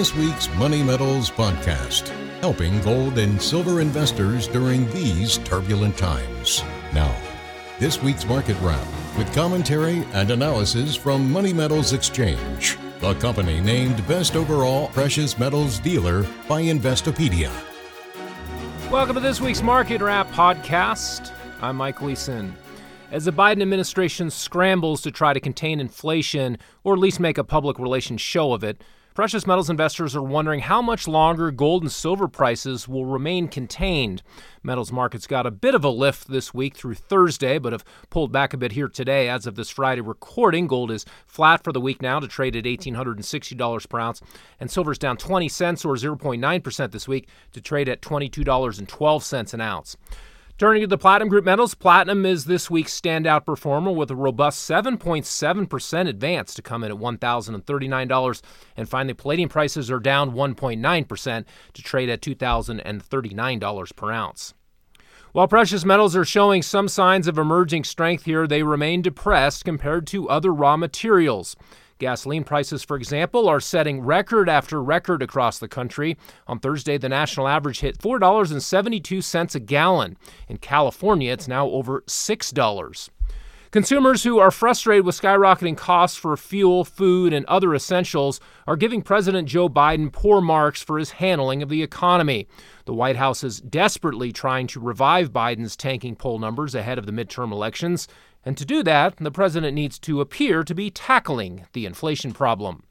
this 0.00 0.14
week's 0.14 0.48
Money 0.54 0.82
Metals 0.82 1.30
podcast, 1.30 2.08
helping 2.40 2.80
gold 2.80 3.18
and 3.18 3.42
silver 3.42 3.82
investors 3.82 4.48
during 4.48 4.88
these 4.92 5.36
turbulent 5.36 5.94
times. 5.98 6.62
Now, 6.94 7.14
this 7.78 8.00
week's 8.02 8.24
market 8.24 8.56
wrap 8.62 8.86
with 9.18 9.30
commentary 9.34 10.06
and 10.14 10.30
analysis 10.30 10.96
from 10.96 11.30
Money 11.30 11.52
Metals 11.52 11.92
Exchange, 11.92 12.78
the 13.00 13.12
company 13.16 13.60
named 13.60 14.08
Best 14.08 14.36
Overall 14.36 14.88
Precious 14.88 15.38
Metals 15.38 15.78
Dealer 15.78 16.22
by 16.48 16.62
Investopedia. 16.62 17.52
Welcome 18.90 19.16
to 19.16 19.20
this 19.20 19.38
week's 19.38 19.60
Market 19.60 20.00
Wrap 20.00 20.30
podcast. 20.30 21.30
I'm 21.60 21.76
Mike 21.76 21.96
Gleason. 21.96 22.56
As 23.12 23.26
the 23.26 23.34
Biden 23.34 23.60
administration 23.60 24.30
scrambles 24.30 25.02
to 25.02 25.10
try 25.10 25.34
to 25.34 25.40
contain 25.40 25.78
inflation, 25.78 26.56
or 26.84 26.94
at 26.94 27.00
least 27.00 27.20
make 27.20 27.36
a 27.36 27.44
public 27.44 27.78
relations 27.78 28.22
show 28.22 28.54
of 28.54 28.64
it, 28.64 28.82
precious 29.14 29.46
metals 29.46 29.70
investors 29.70 30.14
are 30.16 30.22
wondering 30.22 30.60
how 30.60 30.80
much 30.80 31.08
longer 31.08 31.50
gold 31.50 31.82
and 31.82 31.92
silver 31.92 32.28
prices 32.28 32.88
will 32.88 33.06
remain 33.06 33.48
contained. 33.48 34.22
Metals 34.62 34.92
markets 34.92 35.26
got 35.26 35.46
a 35.46 35.50
bit 35.50 35.74
of 35.74 35.84
a 35.84 35.88
lift 35.88 36.28
this 36.28 36.52
week 36.52 36.76
through 36.76 36.94
Thursday, 36.94 37.58
but 37.58 37.72
have 37.72 37.84
pulled 38.10 38.32
back 38.32 38.52
a 38.52 38.58
bit 38.58 38.72
here 38.72 38.88
today. 38.88 39.28
As 39.28 39.46
of 39.46 39.54
this 39.54 39.70
Friday 39.70 40.00
recording, 40.00 40.66
gold 40.66 40.90
is 40.90 41.04
flat 41.26 41.64
for 41.64 41.72
the 41.72 41.80
week 41.80 42.02
now 42.02 42.20
to 42.20 42.28
trade 42.28 42.56
at 42.56 42.64
$1,860 42.64 43.88
per 43.88 43.98
ounce, 43.98 44.20
and 44.58 44.70
silver's 44.70 44.98
down 44.98 45.16
20 45.16 45.48
cents 45.48 45.84
or 45.84 45.94
0.9% 45.94 46.90
this 46.90 47.08
week 47.08 47.28
to 47.52 47.60
trade 47.60 47.88
at 47.88 48.02
$22.12 48.02 49.54
an 49.54 49.60
ounce. 49.60 49.96
Turning 50.60 50.82
to 50.82 50.86
the 50.86 50.98
Platinum 50.98 51.30
Group 51.30 51.46
metals, 51.46 51.74
Platinum 51.74 52.26
is 52.26 52.44
this 52.44 52.68
week's 52.68 53.00
standout 53.00 53.46
performer 53.46 53.90
with 53.90 54.10
a 54.10 54.14
robust 54.14 54.68
7.7% 54.68 56.06
advance 56.06 56.52
to 56.52 56.60
come 56.60 56.84
in 56.84 56.92
at 56.92 56.98
$1,039. 56.98 58.42
And 58.76 58.86
finally, 58.86 59.14
Palladium 59.14 59.48
prices 59.48 59.90
are 59.90 59.98
down 59.98 60.32
1.9% 60.32 61.44
to 61.72 61.82
trade 61.82 62.10
at 62.10 62.20
$2,039 62.20 63.96
per 63.96 64.12
ounce. 64.12 64.52
While 65.32 65.48
precious 65.48 65.86
metals 65.86 66.14
are 66.14 66.26
showing 66.26 66.60
some 66.60 66.88
signs 66.88 67.26
of 67.26 67.38
emerging 67.38 67.84
strength 67.84 68.26
here, 68.26 68.46
they 68.46 68.62
remain 68.62 69.00
depressed 69.00 69.64
compared 69.64 70.06
to 70.08 70.28
other 70.28 70.52
raw 70.52 70.76
materials. 70.76 71.56
Gasoline 72.00 72.42
prices, 72.42 72.82
for 72.82 72.96
example, 72.96 73.48
are 73.48 73.60
setting 73.60 74.00
record 74.00 74.48
after 74.48 74.82
record 74.82 75.22
across 75.22 75.58
the 75.58 75.68
country. 75.68 76.16
On 76.48 76.58
Thursday, 76.58 76.98
the 76.98 77.08
national 77.08 77.46
average 77.46 77.80
hit 77.80 77.98
$4.72 77.98 79.54
a 79.54 79.60
gallon. 79.60 80.16
In 80.48 80.56
California, 80.56 81.32
it's 81.32 81.46
now 81.46 81.68
over 81.68 82.00
$6. 82.08 83.10
Consumers 83.70 84.24
who 84.24 84.40
are 84.40 84.50
frustrated 84.50 85.06
with 85.06 85.20
skyrocketing 85.20 85.76
costs 85.76 86.16
for 86.18 86.36
fuel, 86.36 86.84
food, 86.84 87.32
and 87.32 87.46
other 87.46 87.72
essentials 87.72 88.40
are 88.66 88.74
giving 88.74 89.00
President 89.00 89.46
Joe 89.46 89.68
Biden 89.68 90.10
poor 90.10 90.40
marks 90.40 90.82
for 90.82 90.98
his 90.98 91.12
handling 91.12 91.62
of 91.62 91.68
the 91.68 91.80
economy. 91.80 92.48
The 92.86 92.94
White 92.94 93.14
House 93.14 93.44
is 93.44 93.60
desperately 93.60 94.32
trying 94.32 94.66
to 94.68 94.80
revive 94.80 95.32
Biden's 95.32 95.76
tanking 95.76 96.16
poll 96.16 96.40
numbers 96.40 96.74
ahead 96.74 96.98
of 96.98 97.06
the 97.06 97.12
midterm 97.12 97.52
elections. 97.52 98.08
And 98.44 98.56
to 98.56 98.64
do 98.64 98.82
that, 98.82 99.16
the 99.18 99.30
president 99.30 99.74
needs 99.74 99.98
to 100.00 100.20
appear 100.20 100.64
to 100.64 100.74
be 100.74 100.90
tackling 100.90 101.66
the 101.72 101.86
inflation 101.86 102.32
problem. 102.32 102.84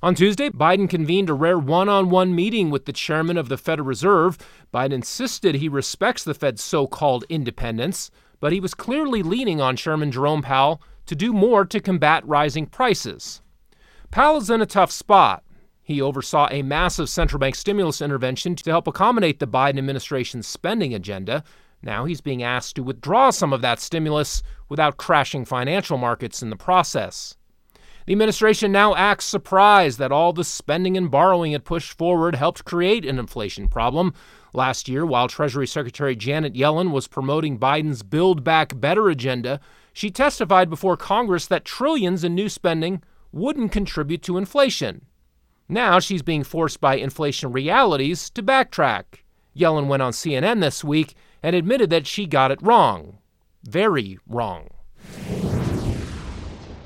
On 0.00 0.14
Tuesday, 0.14 0.48
Biden 0.48 0.88
convened 0.88 1.28
a 1.28 1.34
rare 1.34 1.58
one 1.58 1.88
on 1.88 2.08
one 2.08 2.34
meeting 2.34 2.70
with 2.70 2.84
the 2.84 2.92
chairman 2.92 3.36
of 3.36 3.48
the 3.48 3.58
Federal 3.58 3.88
Reserve. 3.88 4.38
Biden 4.72 4.92
insisted 4.92 5.56
he 5.56 5.68
respects 5.68 6.22
the 6.22 6.34
Fed's 6.34 6.62
so 6.62 6.86
called 6.86 7.24
independence, 7.28 8.10
but 8.38 8.52
he 8.52 8.60
was 8.60 8.74
clearly 8.74 9.22
leaning 9.22 9.60
on 9.60 9.74
Chairman 9.74 10.12
Jerome 10.12 10.42
Powell 10.42 10.80
to 11.06 11.16
do 11.16 11.32
more 11.32 11.64
to 11.64 11.80
combat 11.80 12.24
rising 12.26 12.66
prices. 12.66 13.42
Powell 14.10 14.38
is 14.38 14.50
in 14.50 14.62
a 14.62 14.66
tough 14.66 14.92
spot. 14.92 15.42
He 15.82 16.00
oversaw 16.00 16.48
a 16.50 16.62
massive 16.62 17.08
central 17.08 17.40
bank 17.40 17.56
stimulus 17.56 18.00
intervention 18.00 18.54
to 18.54 18.70
help 18.70 18.86
accommodate 18.86 19.40
the 19.40 19.46
Biden 19.46 19.78
administration's 19.78 20.46
spending 20.46 20.94
agenda, 20.94 21.42
now 21.82 22.04
he's 22.04 22.20
being 22.20 22.42
asked 22.42 22.76
to 22.76 22.82
withdraw 22.82 23.30
some 23.30 23.52
of 23.52 23.62
that 23.62 23.80
stimulus 23.80 24.42
without 24.68 24.96
crashing 24.96 25.44
financial 25.44 25.98
markets 25.98 26.42
in 26.42 26.50
the 26.50 26.56
process. 26.56 27.36
The 28.06 28.12
administration 28.12 28.72
now 28.72 28.94
acts 28.94 29.26
surprised 29.26 29.98
that 29.98 30.12
all 30.12 30.32
the 30.32 30.42
spending 30.42 30.96
and 30.96 31.10
borrowing 31.10 31.52
it 31.52 31.64
pushed 31.64 31.92
forward 31.92 32.36
helped 32.36 32.64
create 32.64 33.04
an 33.04 33.18
inflation 33.18 33.68
problem. 33.68 34.14
Last 34.54 34.88
year, 34.88 35.04
while 35.04 35.28
Treasury 35.28 35.66
Secretary 35.66 36.16
Janet 36.16 36.54
Yellen 36.54 36.90
was 36.90 37.06
promoting 37.06 37.58
Biden's 37.58 38.02
Build 38.02 38.42
Back 38.42 38.80
Better 38.80 39.10
agenda, 39.10 39.60
she 39.92 40.10
testified 40.10 40.70
before 40.70 40.96
Congress 40.96 41.46
that 41.48 41.66
trillions 41.66 42.24
in 42.24 42.34
new 42.34 42.48
spending 42.48 43.02
wouldn't 43.30 43.72
contribute 43.72 44.22
to 44.22 44.38
inflation. 44.38 45.04
Now 45.68 45.98
she's 45.98 46.22
being 46.22 46.44
forced 46.44 46.80
by 46.80 46.96
inflation 46.96 47.52
realities 47.52 48.30
to 48.30 48.42
backtrack. 48.42 49.04
Yellen 49.54 49.86
went 49.86 50.02
on 50.02 50.12
CNN 50.12 50.60
this 50.60 50.82
week 50.82 51.14
and 51.42 51.54
admitted 51.54 51.90
that 51.90 52.06
she 52.06 52.26
got 52.26 52.50
it 52.50 52.60
wrong. 52.62 53.18
Very 53.64 54.18
wrong. 54.26 54.68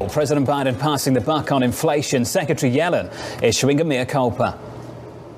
President 0.09 0.47
Biden 0.47 0.79
passing 0.79 1.15
the 1.15 1.21
buck 1.21 1.53
on 1.53 1.63
inflation. 1.63 2.25
Secretary 2.25 2.73
Yellen 2.73 3.13
issuing 3.43 3.81
a 3.81 3.85
mea 3.85 4.05
culpa. 4.05 4.59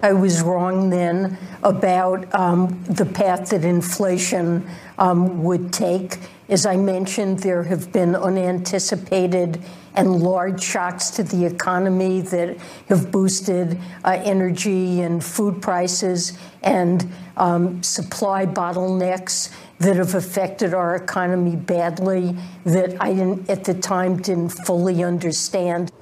I 0.03 0.13
was 0.13 0.43
wrong 0.43 0.91
then 0.91 1.39
about 1.63 2.35
um, 2.35 2.83
the 2.85 3.07
path 3.07 3.51
that 3.51 3.65
inflation 3.65 4.69
um, 4.99 5.43
would 5.45 5.73
take. 5.73 6.19
As 6.49 6.67
I 6.67 6.77
mentioned, 6.77 7.39
there 7.39 7.63
have 7.63 7.91
been 7.93 8.15
unanticipated 8.15 9.63
and 9.95 10.23
large 10.23 10.63
shocks 10.63 11.11
to 11.11 11.23
the 11.23 11.45
economy 11.45 12.21
that 12.21 12.57
have 12.89 13.11
boosted 13.11 13.79
uh, 14.05 14.21
energy 14.25 15.01
and 15.03 15.25
food 15.25 15.63
prices 15.63 16.37
and 16.63 17.11
um, 17.37 17.83
supply 17.83 18.47
bottlenecks 18.47 19.55
that 19.79 19.97
have 19.97 20.15
affected 20.15 20.75
our 20.75 20.97
economy 20.97 21.57
badly 21.57 22.37
that 22.65 22.97
I 23.01 23.11
at 23.49 23.65
the 23.65 23.75
time 23.75 24.17
didn't 24.21 24.51
fully 24.51 25.03
understand. 25.03 25.93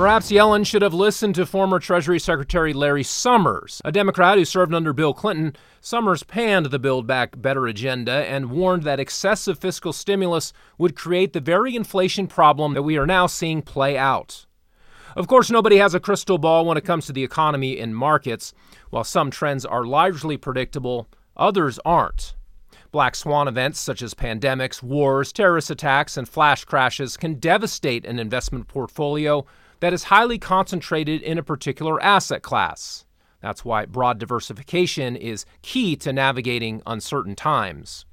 Perhaps 0.00 0.30
Yellen 0.30 0.66
should 0.66 0.80
have 0.80 0.94
listened 0.94 1.34
to 1.34 1.44
former 1.44 1.78
Treasury 1.78 2.18
Secretary 2.18 2.72
Larry 2.72 3.02
Summers, 3.02 3.82
a 3.84 3.92
Democrat 3.92 4.38
who 4.38 4.46
served 4.46 4.72
under 4.72 4.94
Bill 4.94 5.12
Clinton. 5.12 5.54
Summers 5.82 6.22
panned 6.22 6.64
the 6.64 6.78
Build 6.78 7.06
Back 7.06 7.42
Better 7.42 7.66
agenda 7.66 8.10
and 8.10 8.50
warned 8.50 8.84
that 8.84 8.98
excessive 8.98 9.58
fiscal 9.58 9.92
stimulus 9.92 10.54
would 10.78 10.96
create 10.96 11.34
the 11.34 11.40
very 11.40 11.76
inflation 11.76 12.26
problem 12.28 12.72
that 12.72 12.82
we 12.82 12.96
are 12.96 13.06
now 13.06 13.26
seeing 13.26 13.60
play 13.60 13.98
out. 13.98 14.46
Of 15.16 15.28
course, 15.28 15.50
nobody 15.50 15.76
has 15.76 15.92
a 15.92 16.00
crystal 16.00 16.38
ball 16.38 16.64
when 16.64 16.78
it 16.78 16.84
comes 16.86 17.04
to 17.04 17.12
the 17.12 17.22
economy 17.22 17.78
and 17.78 17.94
markets. 17.94 18.54
While 18.88 19.04
some 19.04 19.30
trends 19.30 19.66
are 19.66 19.84
largely 19.84 20.38
predictable, 20.38 21.08
others 21.36 21.78
aren't. 21.84 22.34
Black 22.90 23.14
swan 23.14 23.48
events 23.48 23.78
such 23.78 24.00
as 24.00 24.14
pandemics, 24.14 24.82
wars, 24.82 25.30
terrorist 25.30 25.70
attacks, 25.70 26.16
and 26.16 26.26
flash 26.26 26.64
crashes 26.64 27.18
can 27.18 27.34
devastate 27.34 28.06
an 28.06 28.18
investment 28.18 28.66
portfolio 28.66 29.44
that 29.80 29.92
is 29.92 30.04
highly 30.04 30.38
concentrated 30.38 31.22
in 31.22 31.38
a 31.38 31.42
particular 31.42 32.02
asset 32.02 32.42
class. 32.42 33.04
That's 33.40 33.64
why 33.64 33.86
broad 33.86 34.18
diversification 34.18 35.16
is 35.16 35.46
key 35.62 35.96
to 35.96 36.12
navigating 36.12 36.82
uncertain 36.86 37.34
times. 37.34 38.04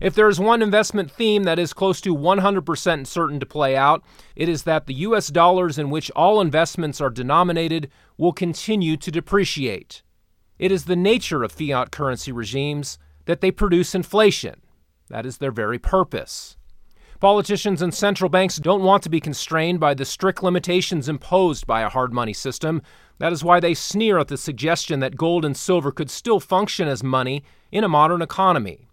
If 0.00 0.14
there 0.14 0.28
is 0.28 0.38
one 0.38 0.60
investment 0.60 1.10
theme 1.10 1.44
that 1.44 1.58
is 1.58 1.72
close 1.72 2.00
to 2.02 2.14
100% 2.14 3.06
certain 3.06 3.40
to 3.40 3.46
play 3.46 3.76
out, 3.76 4.04
it 4.34 4.48
is 4.48 4.64
that 4.64 4.86
the 4.86 4.94
US 4.94 5.28
dollars 5.28 5.78
in 5.78 5.88
which 5.88 6.10
all 6.14 6.40
investments 6.40 7.00
are 7.00 7.08
denominated 7.08 7.90
will 8.18 8.32
continue 8.32 8.96
to 8.98 9.10
depreciate. 9.10 10.02
It 10.58 10.70
is 10.70 10.84
the 10.84 10.96
nature 10.96 11.42
of 11.42 11.52
fiat 11.52 11.90
currency 11.90 12.32
regimes 12.32 12.98
that 13.24 13.40
they 13.40 13.50
produce 13.50 13.94
inflation. 13.94 14.60
That 15.08 15.24
is 15.24 15.38
their 15.38 15.52
very 15.52 15.78
purpose. 15.78 16.56
Politicians 17.20 17.80
and 17.80 17.94
central 17.94 18.28
banks 18.28 18.56
don't 18.56 18.82
want 18.82 19.02
to 19.02 19.08
be 19.08 19.20
constrained 19.20 19.80
by 19.80 19.94
the 19.94 20.04
strict 20.04 20.42
limitations 20.42 21.08
imposed 21.08 21.66
by 21.66 21.80
a 21.80 21.88
hard 21.88 22.12
money 22.12 22.34
system. 22.34 22.82
That 23.18 23.32
is 23.32 23.42
why 23.42 23.58
they 23.58 23.72
sneer 23.72 24.18
at 24.18 24.28
the 24.28 24.36
suggestion 24.36 25.00
that 25.00 25.16
gold 25.16 25.42
and 25.42 25.56
silver 25.56 25.90
could 25.90 26.10
still 26.10 26.40
function 26.40 26.88
as 26.88 27.02
money 27.02 27.42
in 27.72 27.84
a 27.84 27.88
modern 27.88 28.20
economy. 28.20 28.86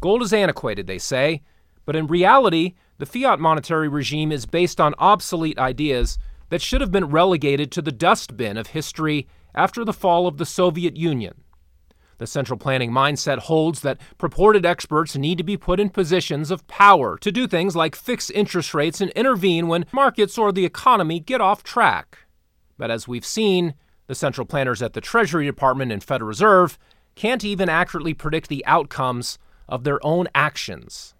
Gold 0.00 0.22
is 0.22 0.32
antiquated, 0.32 0.86
they 0.86 0.98
say, 0.98 1.42
but 1.84 1.94
in 1.94 2.06
reality, 2.06 2.74
the 2.96 3.06
fiat 3.06 3.38
monetary 3.38 3.88
regime 3.88 4.32
is 4.32 4.46
based 4.46 4.80
on 4.80 4.94
obsolete 4.98 5.58
ideas 5.58 6.18
that 6.48 6.62
should 6.62 6.80
have 6.80 6.90
been 6.90 7.10
relegated 7.10 7.70
to 7.72 7.82
the 7.82 7.92
dustbin 7.92 8.56
of 8.56 8.68
history 8.68 9.28
after 9.54 9.84
the 9.84 9.92
fall 9.92 10.26
of 10.26 10.38
the 10.38 10.46
Soviet 10.46 10.96
Union. 10.96 11.34
The 12.18 12.26
central 12.26 12.58
planning 12.58 12.90
mindset 12.90 13.38
holds 13.38 13.80
that 13.80 13.98
purported 14.18 14.66
experts 14.66 15.16
need 15.16 15.38
to 15.38 15.44
be 15.44 15.56
put 15.56 15.80
in 15.80 15.88
positions 15.88 16.50
of 16.50 16.66
power 16.66 17.16
to 17.18 17.32
do 17.32 17.46
things 17.46 17.76
like 17.76 17.94
fix 17.94 18.28
interest 18.30 18.74
rates 18.74 19.00
and 19.00 19.10
intervene 19.12 19.68
when 19.68 19.86
markets 19.92 20.36
or 20.36 20.52
the 20.52 20.64
economy 20.64 21.20
get 21.20 21.40
off 21.40 21.62
track. 21.62 22.18
But 22.76 22.90
as 22.90 23.06
we've 23.06 23.24
seen, 23.24 23.74
the 24.08 24.16
central 24.16 24.46
planners 24.46 24.82
at 24.82 24.94
the 24.94 25.00
Treasury 25.00 25.46
Department 25.46 25.92
and 25.92 26.02
Federal 26.02 26.28
Reserve 26.28 26.78
can't 27.14 27.44
even 27.44 27.68
accurately 27.68 28.14
predict 28.14 28.48
the 28.48 28.66
outcomes 28.66 29.38
of 29.68 29.84
their 29.84 30.04
own 30.04 30.28
actions. 30.34 31.14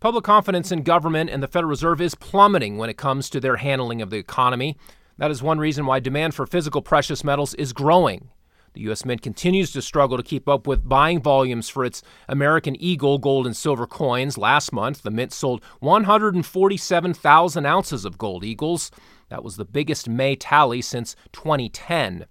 Public 0.00 0.24
confidence 0.24 0.72
in 0.72 0.82
government 0.82 1.28
and 1.28 1.42
the 1.42 1.48
Federal 1.48 1.68
Reserve 1.68 2.00
is 2.00 2.14
plummeting 2.14 2.78
when 2.78 2.88
it 2.88 2.96
comes 2.96 3.28
to 3.28 3.40
their 3.40 3.56
handling 3.56 4.00
of 4.00 4.08
the 4.08 4.16
economy. 4.16 4.78
That 5.18 5.30
is 5.30 5.42
one 5.42 5.58
reason 5.58 5.84
why 5.84 6.00
demand 6.00 6.34
for 6.34 6.46
physical 6.46 6.80
precious 6.80 7.22
metals 7.22 7.52
is 7.54 7.74
growing. 7.74 8.30
The 8.72 8.82
U.S. 8.82 9.04
Mint 9.04 9.20
continues 9.20 9.72
to 9.72 9.82
struggle 9.82 10.16
to 10.16 10.22
keep 10.22 10.48
up 10.48 10.66
with 10.66 10.88
buying 10.88 11.20
volumes 11.20 11.68
for 11.68 11.84
its 11.84 12.02
American 12.28 12.80
Eagle 12.80 13.18
gold 13.18 13.46
and 13.46 13.56
silver 13.56 13.86
coins. 13.86 14.38
Last 14.38 14.72
month, 14.72 15.02
the 15.02 15.10
Mint 15.10 15.32
sold 15.32 15.64
147,000 15.80 17.66
ounces 17.66 18.04
of 18.04 18.18
gold 18.18 18.44
eagles. 18.44 18.92
That 19.28 19.42
was 19.42 19.56
the 19.56 19.64
biggest 19.64 20.08
May 20.08 20.36
tally 20.36 20.82
since 20.82 21.16
2010. 21.32 22.26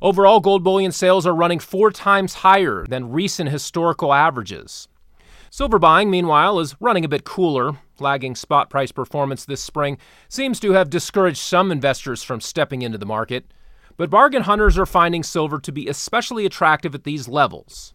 Overall, 0.00 0.40
gold 0.40 0.64
bullion 0.64 0.90
sales 0.90 1.26
are 1.26 1.34
running 1.34 1.58
four 1.58 1.90
times 1.90 2.34
higher 2.34 2.86
than 2.88 3.12
recent 3.12 3.50
historical 3.50 4.12
averages. 4.12 4.88
Silver 5.50 5.78
buying, 5.78 6.10
meanwhile, 6.10 6.58
is 6.58 6.74
running 6.80 7.04
a 7.04 7.08
bit 7.08 7.24
cooler. 7.24 7.78
Lagging 8.00 8.34
spot 8.34 8.70
price 8.70 8.90
performance 8.90 9.44
this 9.44 9.62
spring 9.62 9.98
seems 10.28 10.58
to 10.60 10.72
have 10.72 10.90
discouraged 10.90 11.38
some 11.38 11.70
investors 11.70 12.22
from 12.22 12.40
stepping 12.40 12.82
into 12.82 12.98
the 12.98 13.06
market, 13.06 13.44
but 13.96 14.10
bargain 14.10 14.42
hunters 14.42 14.78
are 14.78 14.86
finding 14.86 15.22
silver 15.22 15.58
to 15.60 15.72
be 15.72 15.88
especially 15.88 16.46
attractive 16.46 16.94
at 16.94 17.04
these 17.04 17.28
levels. 17.28 17.94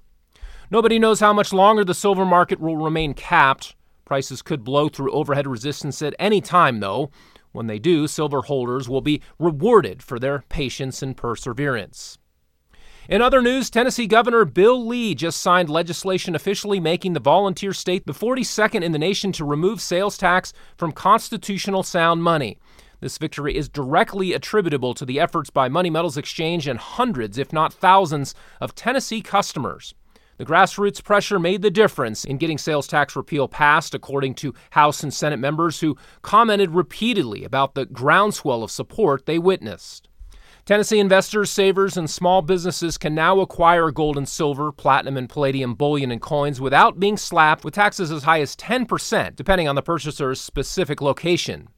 Nobody 0.72 1.00
knows 1.00 1.19
how 1.19 1.34
much 1.34 1.51
longer 1.51 1.84
the 1.84 1.94
silver 1.94 2.25
market 2.25 2.60
will 2.60 2.78
remain 2.78 3.13
capped. 3.13 3.75
Prices 4.06 4.42
could 4.42 4.63
blow 4.63 4.90
through 4.90 5.12
overhead 5.12 5.48
resistance 5.48 6.01
at 6.01 6.16
any 6.19 6.42
time, 6.42 6.80
though. 6.80 7.10
When 7.51 7.68
they 7.68 7.80
do, 7.80 8.07
silver 8.07 8.44
holders 8.44 8.88
will 8.88 9.01
be 9.01 9.22
rewarded 9.40 10.04
for 10.04 10.19
their 10.19 10.44
patience 10.50 11.01
and 11.01 11.18
perseverance. 11.18 12.19
In 13.10 13.24
other 13.24 13.42
news, 13.42 13.72
Tennessee 13.72 14.06
Governor 14.06 14.45
Bill 14.45 14.86
Lee 14.86 15.16
just 15.16 15.42
signed 15.42 15.68
legislation 15.68 16.36
officially 16.36 16.80
making 16.80 17.13
the 17.13 17.19
volunteer 17.19 17.74
state 17.74 18.06
the 18.06 18.13
42nd 18.13 18.84
in 18.84 18.92
the 18.92 19.00
nation 19.00 19.31
to 19.31 19.44
remove 19.44 19.81
sales 19.81 20.16
tax 20.16 20.54
from 20.78 20.92
constitutional 20.92 21.81
sound 21.81 22.22
money. 22.22 22.60
This 23.01 23.18
victory 23.18 23.56
is 23.56 23.69
directly 23.69 24.34
attributable 24.34 24.94
to 24.94 25.06
the 25.06 25.19
efforts 25.19 25.50
by 25.50 25.69
Money 25.69 25.90
Metals 25.90 26.18
Exchange 26.18 26.68
and 26.68 26.78
hundreds, 26.78 27.38
if 27.38 27.54
not 27.54 27.74
thousands, 27.74 28.36
of 28.60 28.75
Tennessee 28.75 29.22
customers. 29.22 29.94
The 30.38 30.46
grassroots 30.46 31.04
pressure 31.04 31.40
made 31.40 31.62
the 31.62 31.69
difference 31.69 32.24
in 32.24 32.38
getting 32.38 32.57
sales 32.57 32.88
tax 32.88 33.16
repeal 33.16 33.48
passed, 33.48 33.94
according 33.94 34.36
to 34.36 34.54
House 34.72 35.04
and 35.04 35.13
Senate 35.13 35.40
members 35.40 35.81
who 35.81 35.98
commented 36.22 36.72
repeatedly 36.72 37.44
about 37.44 37.75
the 37.75 37.86
groundswell 37.86 38.63
of 38.63 38.72
support 38.72 39.25
they 39.25 39.40
witnessed. 39.40 40.07
Tennessee 40.66 41.00
investors, 41.00 41.50
savers, 41.50 41.98
and 41.98 42.10
small 42.10 42.42
businesses 42.42 42.98
can 42.98 43.16
now 43.16 43.40
acquire 43.40 43.92
gold 43.92 44.18
and 44.18 44.30
silver, 44.30 44.72
platinum 44.72 45.18
and 45.18 45.28
palladium 45.30 45.74
bullion 45.74 46.12
and 46.12 46.22
coins 46.22 46.62
without 46.62 47.00
being 47.00 47.18
slapped 47.18 47.66
with 47.66 47.74
taxes 47.74 48.12
as 48.12 48.24
high 48.24 48.40
as 48.40 48.56
10%, 48.56 49.36
depending 49.36 49.68
on 49.68 49.75
the 49.75 49.81
purchaser's 49.81 50.40
specific 50.40 51.02
location. 51.02 51.69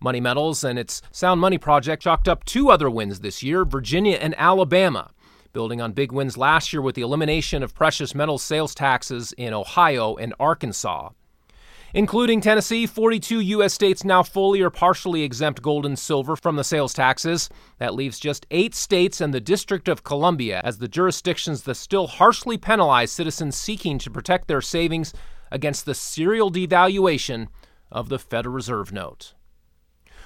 Money 0.00 0.20
Metals 0.20 0.62
and 0.62 0.78
its 0.78 1.02
Sound 1.10 1.40
Money 1.40 1.58
project 1.58 2.02
chalked 2.02 2.28
up 2.28 2.44
two 2.44 2.70
other 2.70 2.88
wins 2.88 3.20
this 3.20 3.42
year 3.42 3.64
Virginia 3.64 4.16
and 4.16 4.34
Alabama, 4.38 5.10
building 5.52 5.80
on 5.80 5.92
big 5.92 6.12
wins 6.12 6.36
last 6.36 6.72
year 6.72 6.80
with 6.80 6.94
the 6.94 7.02
elimination 7.02 7.62
of 7.62 7.74
precious 7.74 8.14
metals 8.14 8.42
sales 8.42 8.74
taxes 8.74 9.32
in 9.36 9.52
Ohio 9.52 10.14
and 10.14 10.34
Arkansas. 10.38 11.10
Including 11.94 12.42
Tennessee, 12.42 12.86
42 12.86 13.40
U.S. 13.40 13.72
states 13.72 14.04
now 14.04 14.22
fully 14.22 14.60
or 14.60 14.68
partially 14.68 15.22
exempt 15.22 15.62
gold 15.62 15.86
and 15.86 15.98
silver 15.98 16.36
from 16.36 16.56
the 16.56 16.64
sales 16.64 16.92
taxes. 16.92 17.48
That 17.78 17.94
leaves 17.94 18.20
just 18.20 18.46
eight 18.50 18.74
states 18.74 19.22
and 19.22 19.32
the 19.32 19.40
District 19.40 19.88
of 19.88 20.04
Columbia 20.04 20.60
as 20.64 20.78
the 20.78 20.88
jurisdictions 20.88 21.62
that 21.62 21.76
still 21.76 22.06
harshly 22.06 22.58
penalize 22.58 23.10
citizens 23.10 23.56
seeking 23.56 23.98
to 24.00 24.10
protect 24.10 24.48
their 24.48 24.60
savings 24.60 25.14
against 25.50 25.86
the 25.86 25.94
serial 25.94 26.52
devaluation 26.52 27.48
of 27.90 28.10
the 28.10 28.18
Federal 28.18 28.54
Reserve 28.54 28.92
note. 28.92 29.32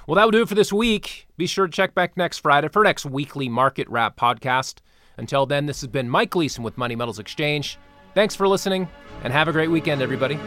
Well, 0.07 0.17
that 0.17 0.25
will 0.25 0.33
do 0.33 0.43
it 0.43 0.49
for 0.49 0.55
this 0.55 0.73
week. 0.73 1.29
Be 1.37 1.47
sure 1.47 1.67
to 1.67 1.73
check 1.73 1.95
back 1.95 2.17
next 2.17 2.39
Friday 2.39 2.69
for 2.69 2.81
our 2.81 2.85
next 2.85 3.07
weekly 3.07 3.49
Market 3.49 3.89
Wrap 3.89 4.17
podcast. 4.17 4.79
Until 5.17 5.47
then, 5.47 5.67
this 5.67 5.81
has 5.81 5.89
been 5.89 6.09
Mike 6.09 6.31
Gleason 6.31 6.65
with 6.65 6.77
Money 6.77 6.97
Metals 6.97 7.19
Exchange. 7.19 7.79
Thanks 8.15 8.35
for 8.35 8.49
listening, 8.49 8.89
and 9.23 9.33
have 9.33 9.49
a 9.49 9.53
great 9.53 9.71
weekend, 9.71 10.03
everybody. 10.03 10.39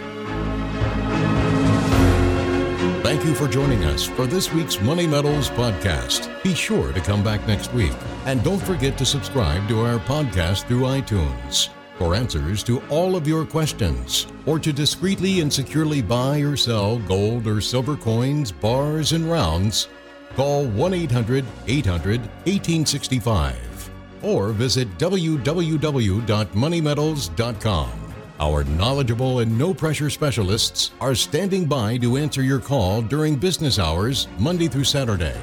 Thank 3.02 3.24
you 3.24 3.34
for 3.34 3.48
joining 3.48 3.84
us 3.86 4.04
for 4.04 4.25
this 4.25 4.52
week's 4.52 4.81
Money 4.81 5.07
Metals 5.07 5.50
podcast. 5.52 6.44
Be 6.44 6.54
sure 6.54 6.92
to 6.92 7.00
come 7.00 7.24
back 7.24 7.48
next 7.48 7.74
week. 7.74 7.94
And 8.25 8.44
don't 8.44 8.62
forget 8.62 8.98
to 8.98 9.06
subscribe 9.06 9.68
to 9.69 9.80
our 9.81 10.00
podcast 10.00 10.66
through 10.68 10.81
iTunes. 10.81 11.69
For 11.97 12.13
answers 12.13 12.62
to 12.63 12.81
all 12.89 13.15
of 13.15 13.27
your 13.27 13.45
questions, 13.45 14.27
or 14.45 14.59
to 14.59 14.74
discreetly 14.74 15.39
and 15.39 15.51
securely 15.51 16.01
buy 16.01 16.39
or 16.39 16.57
sell 16.57 17.00
gold 17.00 17.47
or 17.47 17.62
silver 17.62 17.95
coins, 17.95 18.51
bars, 18.51 19.13
and 19.13 19.31
rounds, 19.31 19.88
call 20.36 20.65
1 20.65 20.94
800 20.94 21.45
800 21.68 22.19
1865 22.19 23.89
or 24.21 24.50
visit 24.50 24.97
www.moneymetals.com. 24.97 27.89
Our 28.38 28.65
knowledgeable 28.65 29.39
and 29.39 29.57
no 29.57 29.74
pressure 29.74 30.09
specialists 30.09 30.91
are 31.00 31.15
standing 31.15 31.65
by 31.65 31.95
to 32.00 32.18
answer 32.18 32.41
your 32.41 32.59
call 32.59 33.01
during 33.01 33.38
business 33.38 33.80
hours, 33.80 34.27
Monday 34.38 34.68
through 34.68 34.83
Saturday. 34.83 35.39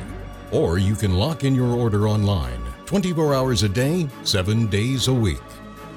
Or 0.50 0.76
you 0.76 0.94
can 0.94 1.14
lock 1.14 1.44
in 1.44 1.54
your 1.54 1.74
order 1.74 2.06
online 2.06 2.60
24 2.84 3.34
hours 3.34 3.62
a 3.62 3.70
day, 3.70 4.06
7 4.24 4.66
days 4.66 5.08
a 5.08 5.14
week. 5.14 5.40